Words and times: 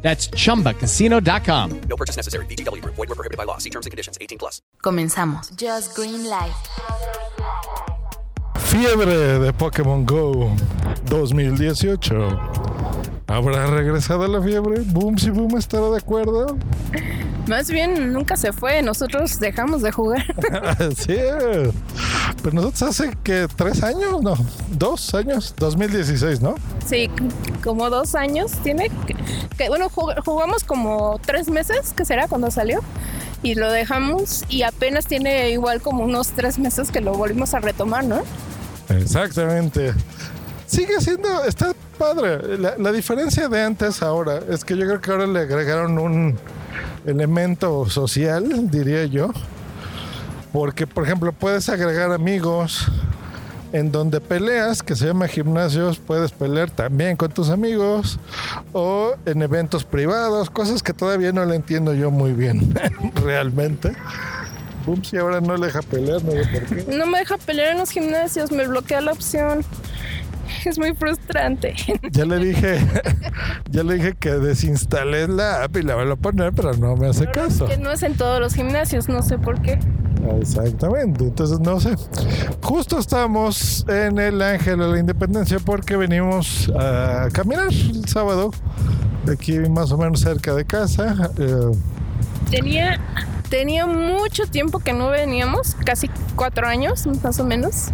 That's 0.00 0.30
chumbacasino.com. 0.30 1.80
No 1.88 1.96
purchase 1.96 2.16
necessary. 2.16 2.46
VGW 2.46 2.80
Group. 2.80 2.94
Void 2.94 3.08
were 3.08 3.14
prohibited 3.14 3.36
by 3.36 3.44
law. 3.44 3.58
See 3.58 3.70
terms 3.70 3.86
and 3.86 3.90
conditions. 3.90 4.16
18 4.20 4.38
plus. 4.38 4.62
Comenzamos. 4.82 5.50
Just 5.56 5.94
Green 5.94 6.24
Light. 6.28 6.54
Fiebre 8.56 9.38
de 9.38 9.52
Pokémon 9.52 10.04
Go 10.04 10.54
2018. 11.06 12.68
¿Habrá 13.26 13.66
regresado 13.66 14.26
la 14.26 14.42
fiebre? 14.42 14.80
¿Boom 14.86 15.18
si 15.18 15.30
Boom 15.30 15.56
estará 15.58 15.90
de 15.90 15.98
acuerdo? 15.98 16.58
Más 17.46 17.70
bien 17.70 18.12
nunca 18.12 18.36
se 18.36 18.52
fue, 18.52 18.82
nosotros 18.82 19.40
dejamos 19.40 19.80
de 19.80 19.90
jugar. 19.90 20.22
sí, 20.96 21.16
pero 22.42 22.54
nosotros 22.54 22.82
hace 22.82 23.16
que 23.22 23.46
tres 23.56 23.82
años, 23.82 24.22
no, 24.22 24.34
dos 24.70 25.14
años, 25.14 25.54
2016, 25.58 26.42
¿no? 26.42 26.56
Sí, 26.88 27.10
como 27.62 27.90
dos 27.90 28.14
años 28.14 28.52
tiene. 28.62 28.88
Que, 29.06 29.14
que, 29.56 29.68
bueno, 29.68 29.90
jug- 29.90 30.22
jugamos 30.24 30.64
como 30.64 31.20
tres 31.24 31.48
meses, 31.50 31.92
que 31.94 32.04
será 32.04 32.28
cuando 32.28 32.50
salió, 32.50 32.80
y 33.42 33.54
lo 33.54 33.70
dejamos 33.70 34.44
y 34.48 34.62
apenas 34.62 35.06
tiene 35.06 35.50
igual 35.50 35.80
como 35.82 36.02
unos 36.04 36.28
tres 36.28 36.58
meses 36.58 36.90
que 36.90 37.00
lo 37.00 37.12
volvimos 37.14 37.52
a 37.54 37.60
retomar, 37.60 38.04
¿no? 38.04 38.22
Exactamente. 38.88 39.92
Sigue 40.66 41.00
siendo, 41.00 41.44
está 41.44 41.74
padre. 41.98 42.58
La, 42.58 42.76
la 42.78 42.92
diferencia 42.92 43.48
de 43.48 43.62
antes 43.62 44.02
ahora 44.02 44.40
es 44.48 44.64
que 44.64 44.76
yo 44.76 44.86
creo 44.86 45.00
que 45.00 45.10
ahora 45.10 45.26
le 45.26 45.40
agregaron 45.40 45.98
un 45.98 46.38
elemento 47.06 47.88
social, 47.90 48.70
diría 48.70 49.04
yo. 49.06 49.30
Porque, 50.52 50.86
por 50.86 51.04
ejemplo, 51.04 51.32
puedes 51.32 51.68
agregar 51.68 52.12
amigos 52.12 52.86
en 53.72 53.92
donde 53.92 54.20
peleas, 54.20 54.82
que 54.82 54.96
se 54.96 55.06
llama 55.06 55.28
gimnasios, 55.28 55.98
puedes 55.98 56.32
pelear 56.32 56.70
también 56.70 57.16
con 57.16 57.30
tus 57.30 57.50
amigos 57.50 58.18
o 58.72 59.14
en 59.26 59.42
eventos 59.42 59.84
privados, 59.84 60.50
cosas 60.50 60.82
que 60.82 60.92
todavía 60.92 61.32
no 61.32 61.44
le 61.44 61.56
entiendo 61.56 61.94
yo 61.94 62.10
muy 62.10 62.32
bien, 62.32 62.74
realmente. 63.22 63.92
Boom, 64.86 65.04
si 65.04 65.18
ahora 65.18 65.40
no 65.40 65.56
le 65.56 65.66
deja 65.66 65.82
pelear, 65.82 66.22
no 66.24 66.32
sé 66.32 66.46
por 66.46 66.64
qué. 66.64 66.96
No 66.96 67.06
me 67.06 67.18
deja 67.18 67.36
pelear 67.36 67.72
en 67.72 67.78
los 67.78 67.90
gimnasios, 67.90 68.50
me 68.50 68.66
bloquea 68.66 69.00
la 69.00 69.12
opción. 69.12 69.64
Es 70.64 70.78
muy 70.78 70.94
frustrante. 70.94 71.74
Ya 72.10 72.24
le 72.24 72.38
dije, 72.38 72.78
ya 73.70 73.82
le 73.82 73.94
dije 73.94 74.14
que 74.18 74.30
desinstalé 74.30 75.28
la 75.28 75.64
app 75.64 75.76
y 75.76 75.82
la 75.82 75.94
vuelvo 75.94 76.14
a 76.14 76.16
poner, 76.16 76.52
pero 76.52 76.72
no 76.74 76.96
me 76.96 77.08
hace 77.08 77.26
caso. 77.26 77.66
Que 77.66 77.76
no 77.76 77.90
es 77.90 78.02
en 78.02 78.16
todos 78.16 78.40
los 78.40 78.54
gimnasios, 78.54 79.08
no 79.08 79.22
sé 79.22 79.38
por 79.38 79.60
qué. 79.60 79.78
Exactamente, 80.40 81.24
entonces 81.24 81.58
no 81.60 81.80
sé. 81.80 81.96
Justo 82.62 82.98
estamos 82.98 83.84
en 83.88 84.18
el 84.18 84.40
Ángel 84.42 84.78
de 84.78 84.88
la 84.88 84.98
Independencia 84.98 85.58
porque 85.58 85.96
venimos 85.96 86.70
a 86.78 87.28
caminar 87.32 87.68
el 87.68 88.06
sábado, 88.08 88.50
de 89.24 89.32
aquí 89.32 89.58
más 89.58 89.90
o 89.92 89.98
menos 89.98 90.20
cerca 90.20 90.54
de 90.54 90.64
casa. 90.64 91.30
Eh, 91.38 91.72
Tenía, 92.50 92.98
tenía 93.50 93.86
mucho 93.86 94.46
tiempo 94.46 94.78
que 94.78 94.92
no 94.94 95.10
veníamos, 95.10 95.74
casi 95.84 96.08
cuatro 96.34 96.66
años 96.66 97.06
más 97.22 97.38
o 97.38 97.44
menos. 97.44 97.88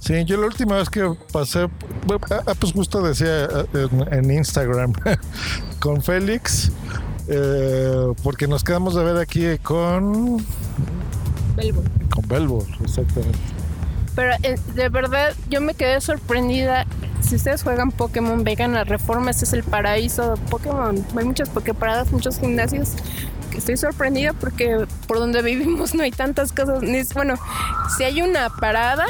Sí, 0.00 0.24
yo 0.24 0.38
la 0.38 0.46
última 0.46 0.76
vez 0.76 0.88
que 0.88 1.12
pasé, 1.32 1.68
bueno, 2.06 2.24
ah, 2.30 2.54
pues 2.58 2.72
justo 2.72 3.02
decía 3.02 3.44
eh, 3.44 3.66
en, 3.74 4.14
en 4.14 4.30
Instagram 4.30 4.94
con 5.80 6.00
Félix, 6.02 6.72
eh, 7.28 8.14
porque 8.22 8.48
nos 8.48 8.64
quedamos 8.64 8.94
de 8.94 9.04
ver 9.04 9.18
aquí 9.18 9.58
con, 9.58 10.38
con 12.10 12.28
Belbo, 12.28 12.66
exactamente. 12.82 13.38
Pero 14.14 14.32
eh, 14.42 14.58
de 14.74 14.88
verdad 14.88 15.32
yo 15.48 15.60
me 15.60 15.74
quedé 15.74 16.00
sorprendida. 16.00 16.86
Si 17.20 17.36
ustedes 17.36 17.62
juegan 17.62 17.92
Pokémon, 17.92 18.42
vengan 18.42 18.76
a 18.76 18.84
Reforma, 18.84 19.30
este 19.30 19.44
es 19.44 19.52
el 19.52 19.62
paraíso 19.62 20.34
de 20.34 20.40
Pokémon. 20.50 21.04
Hay 21.16 21.24
muchas 21.24 21.48
Poképaradas, 21.50 22.10
muchos 22.10 22.40
gimnasios. 22.40 22.94
Estoy 23.56 23.76
sorprendida 23.76 24.32
porque 24.32 24.86
por 25.06 25.18
donde 25.18 25.42
vivimos 25.52 25.94
no 25.94 26.02
hay 26.02 26.10
tantas 26.10 26.52
cosas. 26.52 26.82
Bueno, 27.14 27.34
si 27.96 28.04
hay 28.04 28.22
una 28.22 28.48
parada, 28.48 29.04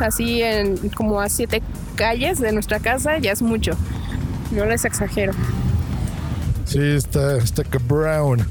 así 0.00 0.42
en 0.42 0.76
como 0.90 1.20
a 1.20 1.28
siete 1.28 1.62
calles 1.96 2.38
de 2.38 2.52
nuestra 2.52 2.80
casa, 2.80 3.18
ya 3.18 3.32
es 3.32 3.42
mucho. 3.42 3.72
No 4.50 4.64
les 4.64 4.84
exagero. 4.84 5.32
Sí, 6.64 6.80
está, 6.80 7.36
está 7.36 7.64
que 7.64 7.78
Brown. 7.78 8.46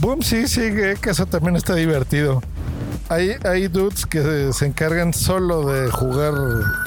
Boom, 0.00 0.22
sí, 0.22 0.46
sigue, 0.48 0.96
que 0.96 1.10
eso 1.10 1.24
también 1.24 1.56
está 1.56 1.74
divertido 1.74 2.42
hay, 3.08 3.36
hay 3.44 3.68
dudes 3.68 4.06
que 4.06 4.52
se 4.52 4.66
encargan 4.66 5.12
solo 5.12 5.66
de 5.66 5.90
jugar 5.90 6.32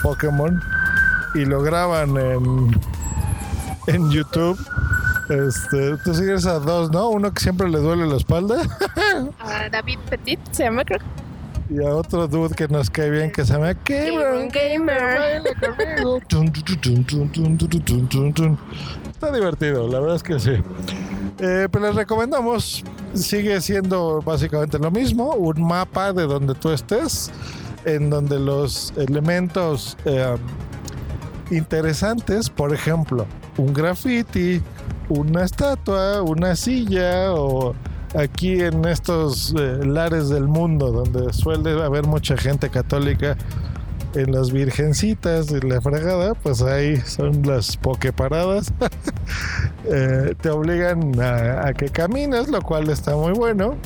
Pokémon 0.02 0.62
y 1.36 1.46
lo 1.46 1.62
graban 1.62 2.18
en, 2.18 2.80
en 3.88 4.12
YouTube. 4.12 4.60
Este, 5.30 5.98
tú 6.04 6.14
sigues 6.14 6.46
a 6.46 6.60
dos, 6.60 6.90
¿no? 6.92 7.10
Uno 7.10 7.34
que 7.34 7.42
siempre 7.42 7.70
le 7.70 7.80
duele 7.80 8.08
la 8.08 8.16
espalda. 8.16 8.62
A 9.40 9.70
David 9.70 10.00
Petit 10.10 10.40
se 10.52 10.64
llama, 10.64 10.86
creo. 10.86 11.00
Y 11.70 11.86
a 11.86 11.94
otro 11.94 12.30
dude 12.30 12.56
que 12.56 12.70
nos 12.70 12.90
cae 12.90 13.10
bien 13.10 13.30
que 13.30 13.44
se 13.44 13.52
llama 13.52 13.74
Gamer. 13.84 14.48
Gamer. 14.50 15.42
Está 19.12 19.32
divertido, 19.34 19.88
la 19.90 20.00
verdad 20.00 20.16
es 20.16 20.24
que 20.24 20.40
sí. 20.40 20.64
Eh, 21.40 21.68
pues 21.70 21.84
les 21.84 21.96
recomendamos 21.96 22.86
sigue 23.14 23.60
siendo 23.62 24.22
básicamente 24.22 24.80
lo 24.80 24.92
mismo, 24.92 25.34
un 25.34 25.62
mapa 25.62 26.14
de 26.14 26.24
donde 26.24 26.56
tú 26.56 26.72
estés, 26.72 27.32
en 27.86 28.10
donde 28.10 28.40
los 28.40 28.94
elementos 28.98 29.98
eh, 30.06 30.36
interesantes, 31.52 32.50
por 32.50 32.74
ejemplo, 32.74 33.26
un 33.58 33.74
graffiti, 33.74 34.62
una 35.10 35.44
estatua, 35.44 36.22
una 36.22 36.56
silla 36.56 37.34
o 37.34 37.74
aquí 38.16 38.62
en 38.62 38.86
estos 38.86 39.54
eh, 39.58 39.86
lares 39.86 40.30
del 40.30 40.48
mundo 40.48 40.92
donde 40.92 41.34
suele 41.34 41.82
haber 41.82 42.06
mucha 42.06 42.38
gente 42.38 42.70
católica 42.70 43.38
en 44.22 44.32
las 44.32 44.52
virgencitas 44.52 45.52
y 45.52 45.60
la 45.60 45.82
fregada, 45.82 46.34
pues 46.36 46.62
ahí 46.62 46.98
son 46.98 47.42
las 47.44 47.78
pokeparadas. 47.78 48.74
Eh, 49.90 50.36
te 50.42 50.50
obligan 50.50 51.18
a, 51.22 51.68
a 51.68 51.74
que 51.74 51.88
camines, 51.88 52.50
lo 52.50 52.62
cual 52.62 52.90
está 52.90 53.16
muy 53.16 53.32
bueno. 53.32 53.78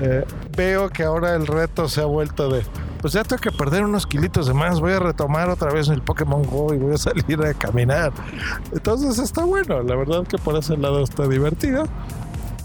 Eh, 0.00 0.24
veo 0.56 0.88
que 0.88 1.04
ahora 1.04 1.34
el 1.34 1.46
reto 1.46 1.88
se 1.88 2.00
ha 2.00 2.04
vuelto 2.04 2.48
de, 2.48 2.62
pues 3.00 3.12
ya 3.12 3.22
tengo 3.22 3.40
que 3.40 3.52
perder 3.52 3.84
unos 3.84 4.06
kilitos 4.06 4.46
de 4.46 4.54
más, 4.54 4.80
voy 4.80 4.92
a 4.92 4.98
retomar 4.98 5.50
otra 5.50 5.72
vez 5.72 5.88
el 5.88 6.02
Pokémon 6.02 6.42
Go 6.42 6.74
y 6.74 6.78
voy 6.78 6.94
a 6.94 6.98
salir 6.98 7.40
a 7.42 7.54
caminar. 7.54 8.12
Entonces 8.72 9.18
está 9.18 9.44
bueno, 9.44 9.82
la 9.82 9.94
verdad 9.94 10.26
que 10.26 10.38
por 10.38 10.56
ese 10.56 10.76
lado 10.76 11.02
está 11.02 11.28
divertido. 11.28 11.84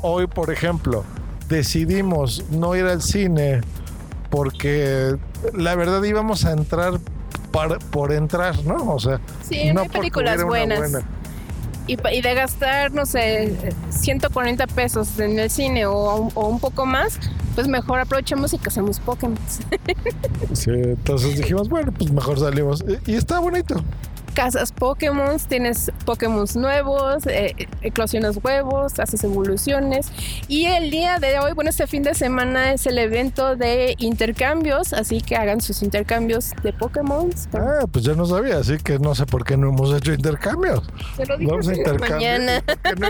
Hoy, 0.02 0.28
por 0.28 0.52
ejemplo, 0.52 1.04
decidimos 1.48 2.44
no 2.52 2.76
ir 2.76 2.86
al 2.86 3.02
cine 3.02 3.62
porque 4.30 5.16
la 5.54 5.76
verdad 5.76 6.04
íbamos 6.04 6.46
a 6.46 6.52
entrar 6.52 6.94
par- 7.52 7.80
por 7.92 8.12
entrar, 8.14 8.64
¿no? 8.66 8.94
O 8.94 9.00
sea, 9.00 9.20
Sí, 9.48 9.72
no 9.74 9.82
hay 9.82 9.90
películas 9.90 10.44
buenas. 10.44 10.80
buena. 10.80 11.02
Y, 11.88 11.94
y 12.16 12.22
de 12.22 12.34
gastar, 12.36 12.92
no 12.92 13.06
sé, 13.08 13.56
140 13.90 14.68
pesos 14.68 15.18
en 15.20 15.40
el 15.40 15.50
cine 15.50 15.88
o, 15.88 15.94
o 16.36 16.48
un 16.48 16.60
poco 16.60 16.86
más, 16.86 17.18
pues 17.56 17.68
mejor 17.68 18.00
aprovechemos 18.00 18.54
y 18.54 18.60
casamos 18.60 19.00
Pokémon. 19.00 19.38
Sí, 20.54 20.72
entonces 20.72 21.38
dijimos, 21.38 21.68
bueno, 21.70 21.92
pues 21.92 22.12
mejor 22.12 22.40
salimos. 22.40 22.84
Y, 23.06 23.12
y 23.14 23.16
está 23.16 23.40
bonito. 23.40 23.75
Casas 24.39 24.71
Pokémon, 24.71 25.38
tienes 25.50 25.91
Pokémon 26.06 26.45
nuevos, 26.56 27.27
eh, 27.27 27.53
eclosionas 27.81 28.39
huevos, 28.41 28.97
haces 28.97 29.21
evoluciones. 29.25 30.13
Y 30.47 30.63
el 30.63 30.91
día 30.91 31.19
de 31.19 31.39
hoy, 31.39 31.51
bueno, 31.51 31.71
este 31.71 31.88
fin 31.88 32.03
de 32.03 32.13
semana 32.13 32.71
es 32.71 32.86
el 32.86 33.00
evento 33.00 33.57
de 33.57 33.95
intercambios, 33.97 34.94
así 34.94 35.19
que 35.19 35.36
hagan 35.36 35.59
sus 35.59 35.83
intercambios 35.83 36.51
de 36.63 36.71
Pokémon. 36.71 37.30
Ah, 37.53 37.86
pues 37.91 38.06
ya 38.06 38.13
no 38.13 38.25
sabía, 38.25 38.59
así 38.59 38.77
que 38.77 38.97
no 38.97 39.13
sé 39.13 39.25
por 39.25 39.44
qué 39.44 39.57
no 39.57 39.68
hemos 39.68 39.94
hecho 39.94 40.13
intercambios. 40.13 40.88
Te 41.18 41.25
lo 41.25 41.38
dije 41.38 41.57
desde 41.57 41.83
la 41.83 42.00
mañana. 42.00 42.63
¿Por 42.65 42.95
qué 42.95 43.09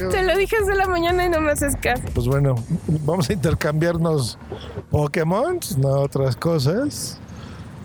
no? 0.00 0.08
Te 0.10 0.22
lo 0.22 0.36
dije 0.36 0.56
desde 0.60 0.76
la 0.76 0.86
mañana 0.86 1.26
y 1.26 1.30
no 1.30 1.40
me 1.40 1.50
haces 1.50 1.74
caso. 1.74 2.04
Pues 2.14 2.28
bueno, 2.28 2.54
vamos 2.86 3.28
a 3.28 3.32
intercambiarnos 3.32 4.38
Pokémon, 4.92 5.58
no 5.78 5.88
otras 5.94 6.36
cosas. 6.36 7.18